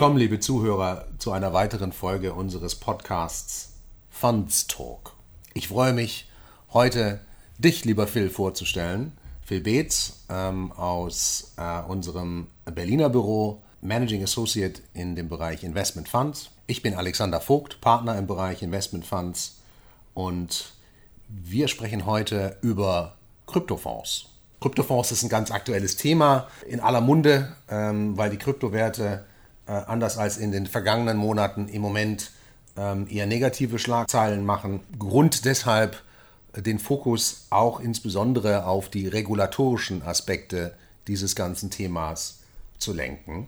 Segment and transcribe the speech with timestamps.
[0.00, 3.74] willkommen, liebe Zuhörer, zu einer weiteren Folge unseres Podcasts
[4.08, 5.12] Funds Talk.
[5.52, 6.26] Ich freue mich,
[6.72, 7.20] heute
[7.58, 9.12] dich, lieber Phil, vorzustellen.
[9.42, 16.48] Phil Beetz ähm, aus äh, unserem Berliner Büro, Managing Associate in dem Bereich Investment Funds.
[16.66, 19.58] Ich bin Alexander Vogt, Partner im Bereich Investment Funds
[20.14, 20.72] und
[21.28, 24.30] wir sprechen heute über Kryptofonds.
[24.62, 29.26] Kryptofonds ist ein ganz aktuelles Thema in aller Munde, ähm, weil die Kryptowerte
[29.66, 32.30] äh, anders als in den vergangenen Monaten im Moment
[32.76, 34.80] ähm, eher negative Schlagzeilen machen.
[34.98, 36.02] Grund deshalb
[36.56, 40.74] den Fokus auch insbesondere auf die regulatorischen Aspekte
[41.06, 42.40] dieses ganzen Themas
[42.78, 43.46] zu lenken.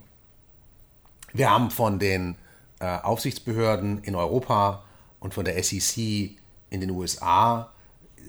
[1.32, 2.36] Wir haben von den
[2.80, 4.84] äh, Aufsichtsbehörden in Europa
[5.18, 6.36] und von der SEC
[6.70, 7.72] in den USA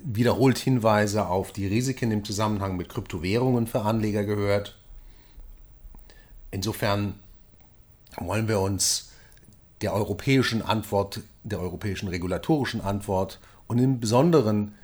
[0.04, 4.78] wiederholt Hinweise auf die Risiken im Zusammenhang mit Kryptowährungen für Anleger gehört.
[6.52, 7.16] Insofern
[8.19, 9.11] wollen wir uns
[9.81, 14.75] der europäischen Antwort, der europäischen regulatorischen Antwort und im Besonderen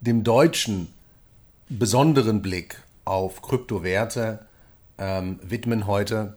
[0.00, 0.92] dem deutschen
[1.68, 4.46] besonderen Blick auf Kryptowerte
[4.98, 6.36] ähm, widmen heute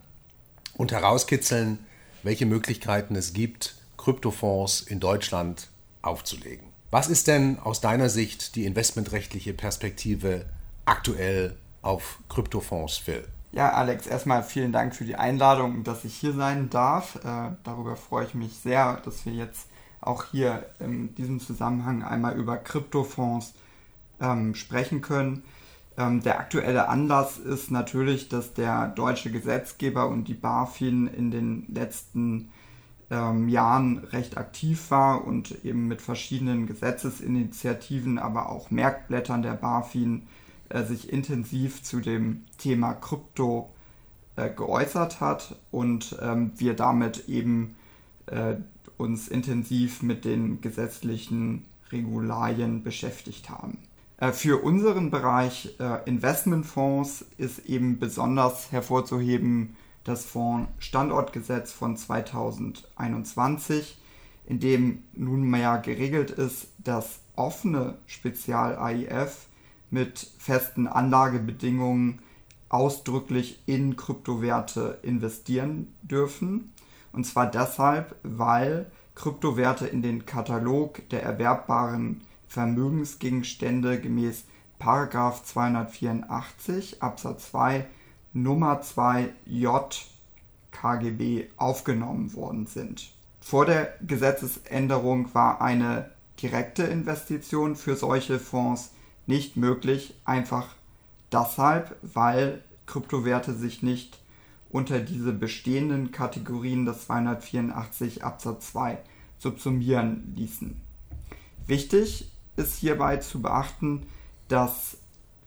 [0.74, 1.78] und herauskitzeln,
[2.22, 5.68] welche Möglichkeiten es gibt, Kryptofonds in Deutschland
[6.02, 6.66] aufzulegen.
[6.90, 10.46] Was ist denn aus deiner Sicht die investmentrechtliche Perspektive
[10.84, 13.24] aktuell auf Kryptofonds, Phil?
[13.52, 17.16] Ja, Alex, erstmal vielen Dank für die Einladung, dass ich hier sein darf.
[17.24, 19.68] Äh, darüber freue ich mich sehr, dass wir jetzt
[20.00, 23.54] auch hier in diesem Zusammenhang einmal über Kryptofonds
[24.20, 25.42] ähm, sprechen können.
[25.98, 31.66] Ähm, der aktuelle Anlass ist natürlich, dass der deutsche Gesetzgeber und die BaFin in den
[31.74, 32.52] letzten
[33.10, 40.28] ähm, Jahren recht aktiv war und eben mit verschiedenen Gesetzesinitiativen, aber auch Merkblättern der BaFin
[40.70, 43.70] äh, sich intensiv zu dem Thema Krypto
[44.36, 47.76] äh, geäußert hat und ähm, wir damit eben
[48.26, 48.56] äh,
[48.96, 53.78] uns intensiv mit den gesetzlichen Regularien beschäftigt haben.
[54.18, 63.98] Äh, für unseren Bereich äh, Investmentfonds ist eben besonders hervorzuheben das Fonds-Standortgesetz von 2021,
[64.46, 69.46] in dem nunmehr geregelt ist, dass offene Spezial-AIF
[69.90, 72.20] mit festen Anlagebedingungen
[72.68, 76.72] ausdrücklich in Kryptowerte investieren dürfen.
[77.12, 84.44] Und zwar deshalb, weil Kryptowerte in den Katalog der erwerbbaren Vermögensgegenstände gemäß
[84.78, 87.86] 284 Absatz 2
[88.32, 90.06] Nummer 2 J
[90.70, 93.10] KGB aufgenommen worden sind.
[93.40, 98.92] Vor der Gesetzesänderung war eine direkte Investition für solche Fonds
[99.26, 100.66] nicht möglich, einfach
[101.32, 104.18] deshalb, weil Kryptowerte sich nicht
[104.70, 108.98] unter diese bestehenden Kategorien des 284 Absatz 2
[109.38, 110.80] subsumieren ließen.
[111.66, 114.06] Wichtig ist hierbei zu beachten,
[114.48, 114.98] dass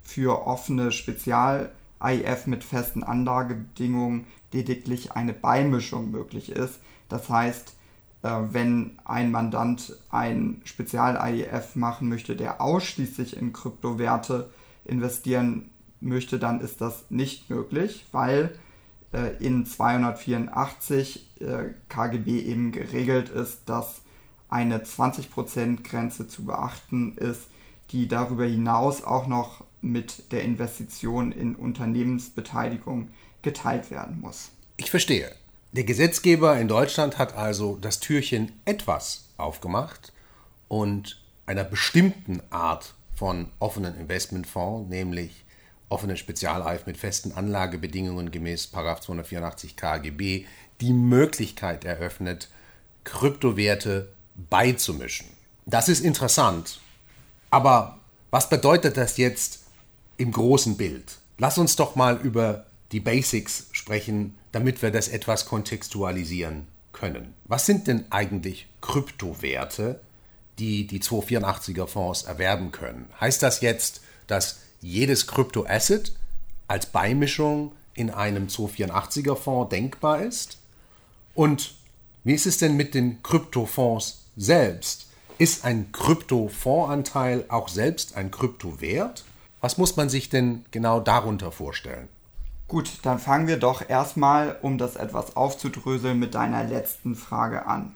[0.01, 1.71] für offene Spezial-
[2.03, 6.79] IF mit festen Anlagebedingungen lediglich eine Beimischung möglich ist.
[7.07, 7.75] Das heißt,
[8.23, 14.49] wenn ein Mandant ein Spezial-IEF machen möchte, der ausschließlich in Kryptowerte
[14.85, 15.69] investieren
[15.99, 18.57] möchte, dann ist das nicht möglich, weil
[19.13, 24.01] äh, in 284 äh, KGB eben geregelt ist, dass
[24.49, 27.47] eine 20% Grenze zu beachten ist,
[27.91, 33.09] die darüber hinaus auch noch mit der Investition in Unternehmensbeteiligung
[33.41, 34.51] geteilt werden muss.
[34.77, 35.31] Ich verstehe.
[35.73, 40.13] Der Gesetzgeber in Deutschland hat also das Türchen etwas aufgemacht
[40.67, 45.43] und einer bestimmten Art von offenen Investmentfonds, nämlich
[45.89, 50.45] offenen Spezialeif mit festen Anlagebedingungen gemäß 284 KGB,
[50.79, 52.49] die Möglichkeit eröffnet,
[53.03, 55.25] Kryptowerte beizumischen.
[55.65, 56.81] Das ist interessant.
[57.49, 57.97] Aber
[58.29, 59.63] was bedeutet das jetzt
[60.17, 61.17] im großen Bild.
[61.39, 67.33] Lass uns doch mal über die Basics sprechen, damit wir das etwas kontextualisieren können.
[67.45, 69.99] Was sind denn eigentlich Kryptowerte,
[70.59, 73.09] die die 284er Fonds erwerben können?
[73.19, 76.13] Heißt das jetzt, dass jedes Kryptoasset
[76.67, 80.59] als Beimischung in einem 284er Fonds denkbar ist?
[81.33, 81.73] Und
[82.23, 85.07] wie ist es denn mit den Kryptofonds selbst?
[85.39, 89.23] Ist ein Kryptofondsanteil auch selbst ein Kryptowert?
[89.61, 92.07] Was muss man sich denn genau darunter vorstellen?
[92.67, 97.93] Gut, dann fangen wir doch erstmal, um das etwas aufzudröseln, mit deiner letzten Frage an.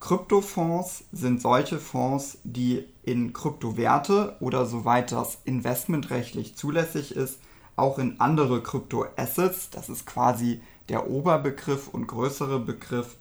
[0.00, 7.38] Kryptofonds sind solche Fonds, die in Kryptowerte oder soweit das investmentrechtlich zulässig ist,
[7.76, 13.16] auch in andere Kryptoassets, das ist quasi der Oberbegriff und größere Begriff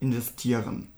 [0.00, 0.88] investieren.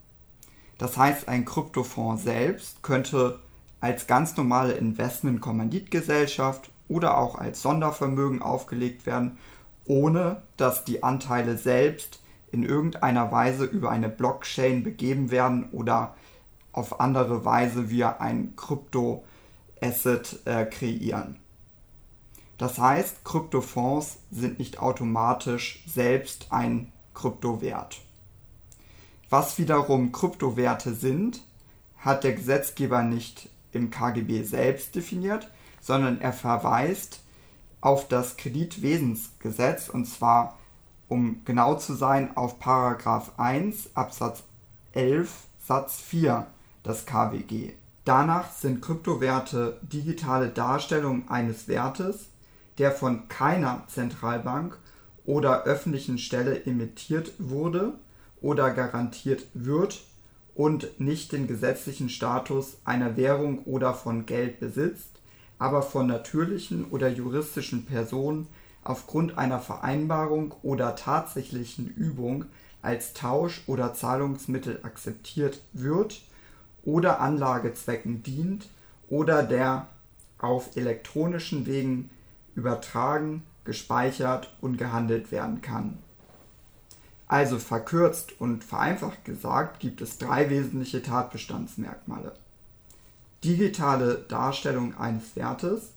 [0.77, 3.39] Das heißt, ein Kryptofonds selbst könnte
[3.79, 9.37] als ganz normale Investment-Kommanditgesellschaft oder auch als Sondervermögen aufgelegt werden,
[9.85, 12.21] ohne dass die Anteile selbst
[12.51, 16.15] in irgendeiner Weise über eine Blockchain begeben werden oder
[16.71, 21.37] auf andere Weise wir ein Krypto-Asset äh, kreieren.
[22.57, 28.01] Das heißt, Kryptofonds sind nicht automatisch selbst ein Kryptowert.
[29.29, 31.41] Was wiederum Kryptowerte sind,
[31.97, 35.49] hat der Gesetzgeber nicht im KGB selbst definiert,
[35.85, 37.19] sondern er verweist
[37.79, 40.57] auf das Kreditwesensgesetz und zwar,
[41.07, 44.41] um genau zu sein, auf Paragraph 1 Absatz
[44.93, 45.31] 11
[45.63, 46.47] Satz 4
[46.83, 47.73] des KWG.
[48.03, 52.29] Danach sind Kryptowerte digitale Darstellungen eines Wertes,
[52.79, 54.79] der von keiner Zentralbank
[55.23, 57.93] oder öffentlichen Stelle emittiert wurde
[58.41, 60.03] oder garantiert wird
[60.55, 65.14] und nicht den gesetzlichen Status einer Währung oder von Geld besitzt,
[65.59, 68.47] aber von natürlichen oder juristischen Personen
[68.83, 72.45] aufgrund einer Vereinbarung oder tatsächlichen Übung
[72.81, 76.21] als Tausch- oder Zahlungsmittel akzeptiert wird
[76.83, 78.69] oder Anlagezwecken dient
[79.09, 79.87] oder der
[80.37, 82.09] auf elektronischen Wegen
[82.53, 85.97] übertragen, gespeichert und gehandelt werden kann.
[87.27, 92.33] Also verkürzt und vereinfacht gesagt gibt es drei wesentliche Tatbestandsmerkmale.
[93.45, 95.91] Digitale Darstellung eines Wertes,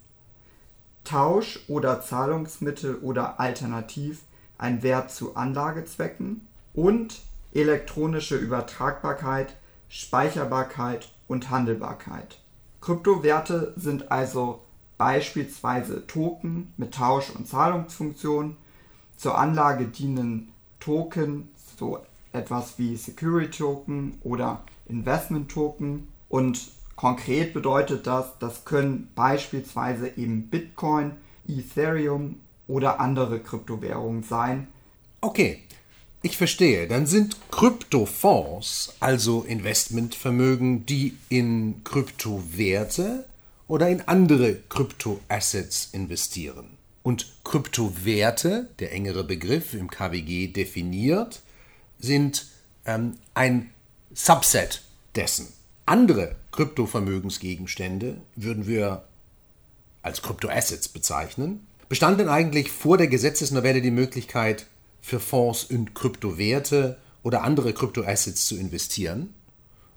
[1.04, 4.20] Tausch oder Zahlungsmittel oder alternativ
[4.58, 7.22] ein Wert zu Anlagezwecken und
[7.54, 9.56] elektronische Übertragbarkeit,
[9.88, 12.38] Speicherbarkeit und Handelbarkeit.
[12.82, 14.62] Kryptowerte sind also
[14.98, 18.58] beispielsweise Token mit Tausch- und Zahlungsfunktion,
[19.16, 21.48] zur Anlage dienen Token,
[21.78, 21.98] so
[22.32, 26.08] etwas wie Security Token oder Investment Token.
[26.28, 31.12] Und konkret bedeutet das, das können beispielsweise eben Bitcoin,
[31.46, 34.66] Ethereum oder andere Kryptowährungen sein.
[35.20, 35.62] Okay,
[36.22, 36.88] ich verstehe.
[36.88, 43.26] Dann sind Kryptofonds also Investmentvermögen, die in Kryptowerte
[43.68, 46.78] oder in andere Kryptoassets investieren.
[47.04, 51.42] Und Kryptowerte, der engere Begriff im KWG definiert,
[52.00, 52.48] sind
[52.86, 53.70] ähm, ein
[54.12, 54.82] Subset
[55.14, 55.57] dessen.
[55.88, 59.04] Andere Kryptovermögensgegenstände würden wir
[60.02, 61.66] als Kryptoassets bezeichnen.
[61.88, 64.66] Bestand denn eigentlich vor der Gesetzesnovelle die Möglichkeit,
[65.00, 69.32] für Fonds in Kryptowerte oder andere Kryptoassets zu investieren?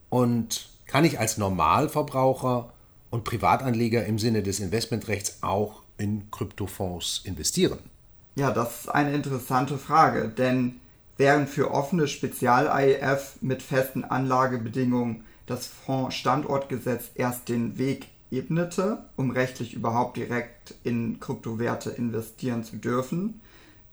[0.10, 2.72] Und kann ich als Normalverbraucher
[3.10, 7.80] und Privatanleger im Sinne des Investmentrechts auch in Kryptofonds investieren?
[8.36, 10.80] Ja, das ist eine interessante Frage, denn
[11.18, 19.74] während für offene Spezial-IEF mit festen Anlagebedingungen das Fonds-Standortgesetz erst den Weg ebnete, um rechtlich
[19.74, 23.42] überhaupt direkt in Kryptowerte investieren zu dürfen,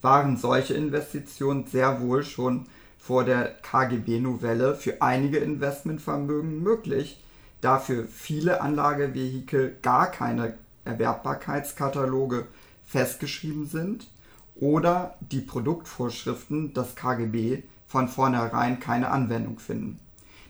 [0.00, 2.66] waren solche Investitionen sehr wohl schon
[2.98, 7.22] vor der KGB-Novelle für einige Investmentvermögen möglich,
[7.60, 12.46] da für viele Anlagevehikel gar keine Erwerbbarkeitskataloge
[12.84, 14.08] festgeschrieben sind
[14.54, 19.98] oder die Produktvorschriften des KGB von vornherein keine Anwendung finden.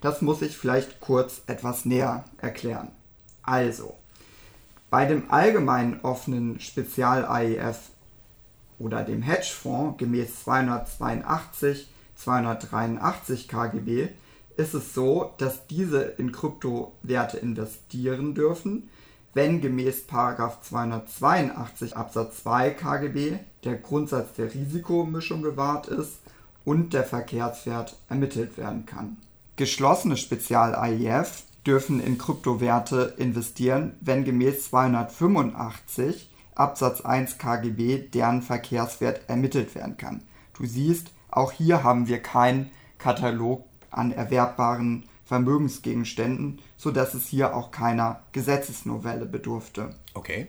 [0.00, 2.88] Das muss ich vielleicht kurz etwas näher erklären.
[3.42, 3.94] Also,
[4.90, 7.90] bei dem allgemeinen offenen Spezial-AEF
[8.78, 14.08] oder dem Hedgefonds gemäß 282, 283 KGB
[14.56, 18.88] ist es so, dass diese in Kryptowerte investieren dürfen,
[19.34, 26.18] wenn gemäß 282 Absatz 2 KGB der Grundsatz der Risikomischung gewahrt ist
[26.64, 29.16] und der Verkehrswert ermittelt werden kann.
[29.58, 39.74] Geschlossene Spezial-AIF dürfen in Kryptowerte investieren, wenn gemäß 285 Absatz 1 KGB deren Verkehrswert ermittelt
[39.74, 40.22] werden kann.
[40.56, 47.72] Du siehst, auch hier haben wir keinen Katalog an erwerbbaren Vermögensgegenständen, sodass es hier auch
[47.72, 49.90] keiner Gesetzesnovelle bedurfte.
[50.14, 50.46] Okay.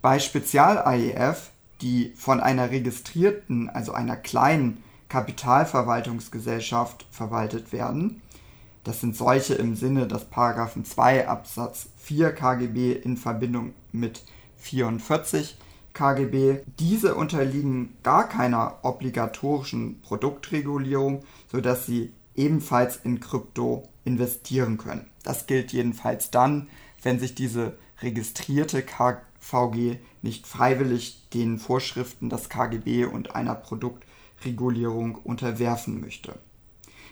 [0.00, 1.50] Bei Spezial-AEF,
[1.80, 8.20] die von einer registrierten, also einer kleinen Kapitalverwaltungsgesellschaft verwaltet werden,
[8.82, 14.24] das sind solche im Sinne des Paragraphen 2 Absatz 4 KGB in Verbindung mit
[14.56, 15.56] 44
[15.92, 16.62] KGB.
[16.80, 25.08] Diese unterliegen gar keiner obligatorischen Produktregulierung, sodass sie ebenfalls in Krypto investieren können.
[25.22, 26.66] Das gilt jedenfalls dann,
[27.04, 33.54] wenn sich diese registrierte KVG nicht freiwillig den Vorschriften des KGB und einer
[34.44, 36.34] Produktregulierung unterwerfen möchte.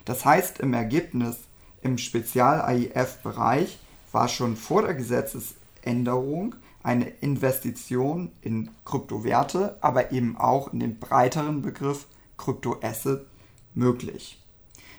[0.05, 1.39] Das heißt im Ergebnis,
[1.81, 3.79] im Spezial-AIF-Bereich
[4.13, 11.63] war schon vor der Gesetzesänderung eine Investition in Kryptowerte, aber eben auch in den breiteren
[11.63, 13.27] Begriff Kryptoasset
[13.75, 14.41] möglich.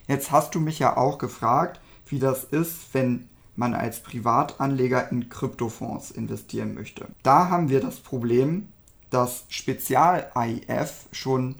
[0.08, 5.30] Jetzt hast du mich ja auch gefragt, wie das ist, wenn man als Privatanleger in
[5.30, 7.08] Kryptofonds investieren möchte.
[7.22, 8.70] Da haben wir das Problem,
[9.10, 11.56] dass Spezial-AIF schon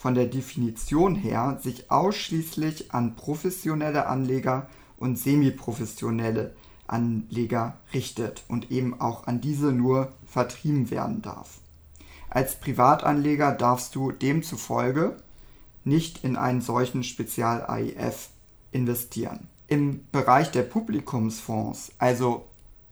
[0.00, 4.66] von der Definition her sich ausschließlich an professionelle Anleger
[4.96, 6.54] und semiprofessionelle
[6.86, 11.58] Anleger richtet und eben auch an diese nur vertrieben werden darf.
[12.30, 15.18] Als Privatanleger darfst du demzufolge
[15.84, 18.30] nicht in einen solchen Spezial-AIF
[18.72, 19.48] investieren.
[19.68, 22.46] Im Bereich der Publikumsfonds, also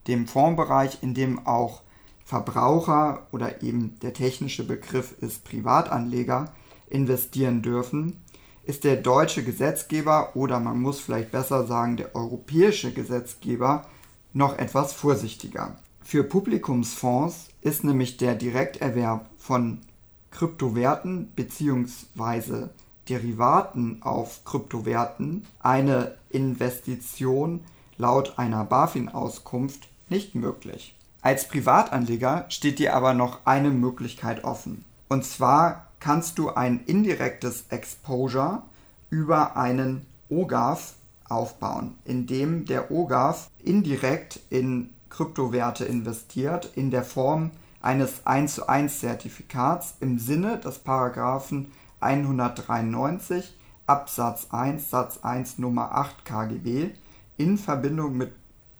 [0.08, 1.80] dem Fondsbereich, in dem auch
[2.26, 6.52] Verbraucher oder eben der technische Begriff ist Privatanleger
[6.90, 8.22] investieren dürfen,
[8.64, 13.86] ist der deutsche Gesetzgeber oder man muss vielleicht besser sagen der europäische Gesetzgeber
[14.34, 15.76] noch etwas vorsichtiger.
[16.02, 19.80] Für Publikumsfonds ist nämlich der Direkterwerb von
[20.30, 22.68] Kryptowerten bzw.
[23.08, 27.60] Derivaten auf Kryptowerten eine Investition
[27.96, 30.94] laut einer BaFin-Auskunft nicht möglich.
[31.20, 34.84] Als Privatanleger steht dir aber noch eine Möglichkeit offen.
[35.08, 38.62] Und zwar kannst du ein indirektes Exposure
[39.10, 40.94] über einen OGAF
[41.28, 47.50] aufbauen, indem der OGAF indirekt in Kryptowerte investiert in der Form
[47.80, 55.92] eines 1 zu 1 Zertifikats im Sinne des Paragraphen 193 Absatz 1 Satz 1 Nummer
[55.92, 56.90] 8 KGB
[57.36, 58.32] in Verbindung mit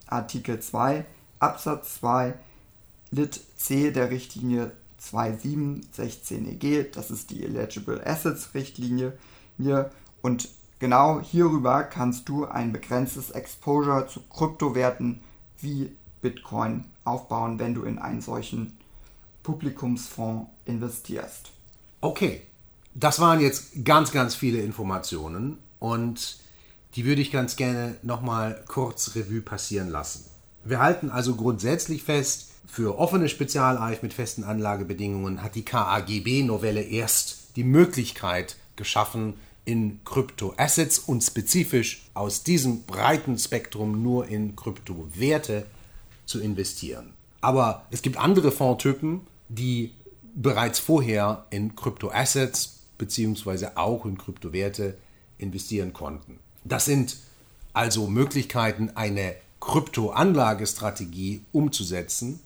[0.07, 1.07] Artikel 2
[1.39, 2.35] Absatz 2
[3.11, 9.17] Lit C der Richtlinie 2716 EG, das ist die Eligible Assets Richtlinie
[9.57, 9.91] hier
[10.23, 15.21] und genau hierüber kannst du ein begrenztes Exposure zu Kryptowerten
[15.61, 18.77] wie Bitcoin aufbauen, wenn du in einen solchen
[19.43, 21.53] Publikumsfonds investierst.
[22.01, 22.43] Okay,
[22.95, 26.39] das waren jetzt ganz, ganz viele Informationen und
[26.95, 30.25] die würde ich ganz gerne nochmal kurz Revue passieren lassen.
[30.65, 37.57] Wir halten also grundsätzlich fest, für offene Spezialeif mit festen Anlagebedingungen hat die KAGB-Novelle erst
[37.57, 39.35] die Möglichkeit geschaffen,
[39.65, 45.67] in Kryptoassets und spezifisch aus diesem breiten Spektrum nur in Kryptowerte
[46.25, 47.13] zu investieren.
[47.41, 49.93] Aber es gibt andere Fondtypen, die
[50.35, 53.69] bereits vorher in Kryptoassets bzw.
[53.75, 54.97] auch in Kryptowerte
[55.37, 56.39] investieren konnten.
[56.65, 57.17] Das sind
[57.73, 62.41] also Möglichkeiten, eine Kryptoanlagestrategie umzusetzen,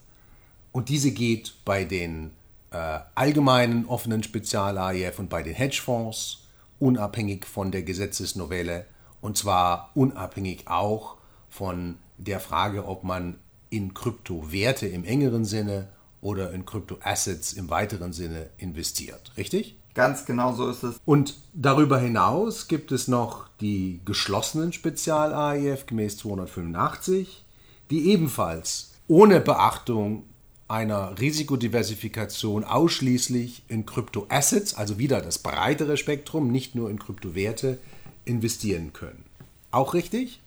[0.73, 2.33] und diese geht bei den
[2.71, 6.49] äh, allgemeinen offenen Spezial-AIF und bei den Hedgefonds
[6.79, 8.87] unabhängig von der Gesetzesnovelle
[9.21, 11.17] und zwar unabhängig auch
[11.49, 13.39] von der Frage, ob man
[13.71, 15.89] in Kryptowerte im engeren Sinne
[16.21, 19.33] oder in Kryptoassets im weiteren Sinne investiert.
[19.37, 19.77] Richtig?
[19.95, 21.01] Ganz genau so ist es.
[21.05, 27.45] Und darüber hinaus gibt es noch die geschlossenen Spezial-AIF gemäß 285,
[27.91, 30.25] die ebenfalls ohne Beachtung
[30.73, 37.79] einer Risikodiversifikation ausschließlich in Kryptoassets, also wieder das breitere Spektrum, nicht nur in Kryptowerte,
[38.25, 39.23] investieren können.
[39.71, 40.41] Auch richtig?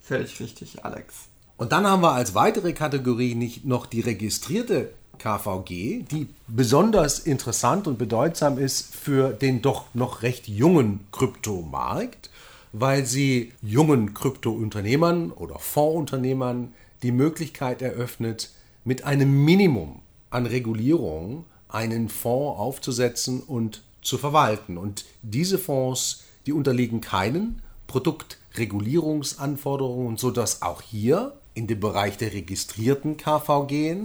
[0.00, 1.14] Völlig richtig, Alex.
[1.56, 7.88] Und dann haben wir als weitere Kategorie nicht noch die registrierte KVG, die besonders interessant
[7.88, 12.30] und bedeutsam ist für den doch noch recht jungen Kryptomarkt,
[12.72, 18.50] weil sie jungen Kryptounternehmern oder Fondsunternehmern die Möglichkeit eröffnet,
[18.84, 20.00] mit einem Minimum
[20.30, 24.78] an Regulierung einen Fonds aufzusetzen und zu verwalten.
[24.78, 33.16] Und diese Fonds, die unterliegen keinen Produktregulierungsanforderungen, sodass auch hier in dem Bereich der registrierten
[33.16, 33.96] KVG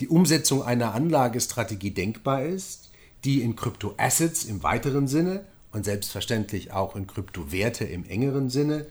[0.00, 2.90] die Umsetzung einer Anlagestrategie denkbar ist,
[3.24, 8.86] die in Kryptoassets im weiteren Sinne und selbstverständlich auch in Kryptowerte im engeren Sinne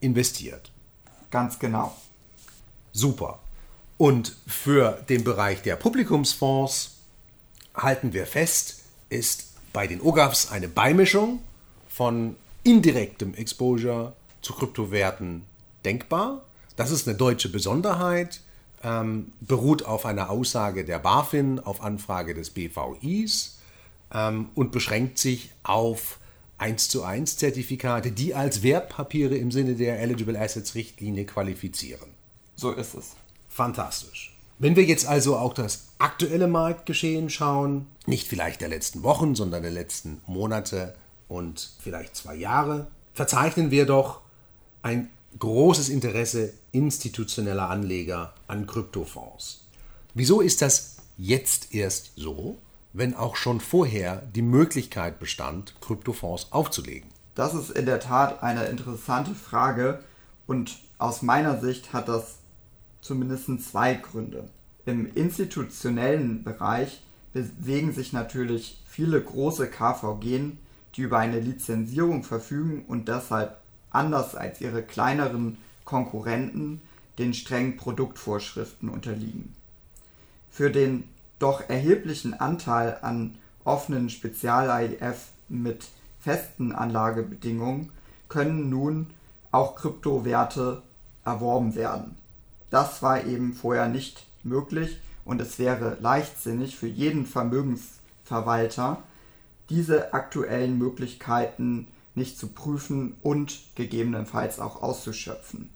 [0.00, 0.70] investiert.
[1.30, 1.94] Ganz genau.
[2.92, 3.40] Super.
[3.98, 6.98] Und für den Bereich der Publikumsfonds
[7.74, 11.40] halten wir fest, ist bei den OGAFs eine Beimischung
[11.88, 15.42] von indirektem Exposure zu Kryptowerten
[15.84, 16.44] denkbar.
[16.76, 18.40] Das ist eine deutsche Besonderheit,
[18.84, 23.58] ähm, beruht auf einer Aussage der BaFin auf Anfrage des BVIs
[24.14, 26.18] ähm, und beschränkt sich auf
[26.58, 32.10] 1 zu 1 Zertifikate, die als Wertpapiere im Sinne der Eligible Assets Richtlinie qualifizieren.
[32.54, 33.16] So ist es.
[33.48, 34.36] Fantastisch.
[34.58, 39.62] Wenn wir jetzt also auch das aktuelle Marktgeschehen schauen, nicht vielleicht der letzten Wochen, sondern
[39.62, 40.94] der letzten Monate
[41.28, 44.20] und vielleicht zwei Jahre, verzeichnen wir doch
[44.82, 49.64] ein großes Interesse institutioneller Anleger an Kryptofonds.
[50.14, 52.58] Wieso ist das jetzt erst so,
[52.92, 57.10] wenn auch schon vorher die Möglichkeit bestand, Kryptofonds aufzulegen?
[57.34, 60.00] Das ist in der Tat eine interessante Frage
[60.48, 62.37] und aus meiner Sicht hat das
[63.00, 64.48] zumindest zwei Gründe.
[64.86, 67.02] Im institutionellen Bereich
[67.32, 70.52] bewegen sich natürlich viele große KVG,
[70.94, 73.58] die über eine Lizenzierung verfügen und deshalb
[73.90, 76.82] anders als ihre kleineren Konkurrenten
[77.18, 79.54] den strengen Produktvorschriften unterliegen.
[80.50, 81.04] Für den
[81.38, 85.88] doch erheblichen Anteil an offenen Spezial-AIF mit
[86.18, 87.90] festen Anlagebedingungen
[88.28, 89.08] können nun
[89.50, 90.82] auch Kryptowerte
[91.24, 92.16] erworben werden.
[92.70, 99.02] Das war eben vorher nicht möglich und es wäre leichtsinnig für jeden Vermögensverwalter,
[99.70, 105.70] diese aktuellen Möglichkeiten nicht zu prüfen und gegebenenfalls auch auszuschöpfen.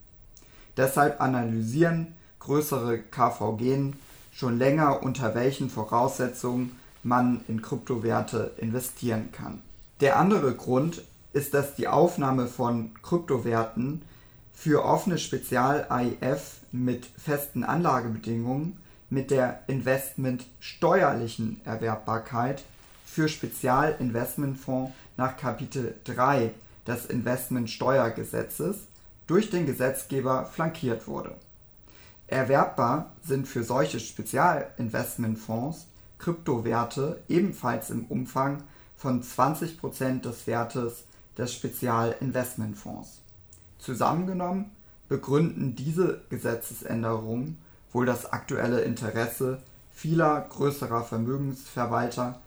[0.76, 3.92] Deshalb analysieren größere KVG
[4.32, 9.62] schon länger, unter welchen Voraussetzungen man in Kryptowerte investieren kann.
[10.00, 14.02] Der andere Grund ist, dass die Aufnahme von Kryptowerten
[14.52, 18.78] für offene Spezial-AIF mit festen Anlagebedingungen
[19.10, 22.64] mit der investmentsteuerlichen Erwerbbarkeit
[23.04, 26.50] für Spezialinvestmentfonds nach Kapitel 3
[26.86, 28.88] des Investmentsteuergesetzes
[29.26, 31.36] durch den Gesetzgeber flankiert wurde.
[32.26, 35.86] Erwerbbar sind für solche Spezialinvestmentfonds
[36.18, 38.62] Kryptowerte ebenfalls im Umfang
[38.96, 41.04] von 20% des Wertes
[41.36, 43.20] des Spezialinvestmentfonds.
[43.78, 44.70] Zusammengenommen
[45.08, 47.58] begründen diese Gesetzesänderungen
[47.92, 52.40] wohl das aktuelle Interesse vieler größerer Vermögensverwalter,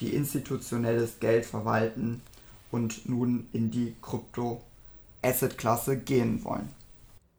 [0.00, 2.22] die institutionelles Geld verwalten
[2.70, 6.68] und nun in die Krypto-Asset-Klasse gehen wollen.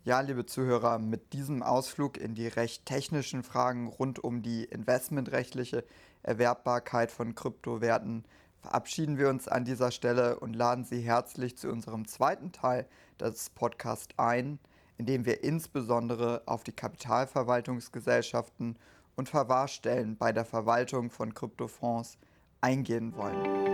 [0.06, 5.86] Ja, liebe Zuhörer, mit diesem Ausflug in die recht technischen Fragen rund um die investmentrechtliche
[6.24, 8.26] Erwerbbarkeit von Kryptowerten
[8.64, 12.88] verabschieden wir uns an dieser Stelle und laden Sie herzlich zu unserem zweiten Teil
[13.20, 14.58] des Podcasts ein,
[14.98, 18.78] in dem wir insbesondere auf die Kapitalverwaltungsgesellschaften
[19.16, 22.18] und Verwahrstellen bei der Verwaltung von Kryptofonds
[22.62, 23.73] eingehen wollen.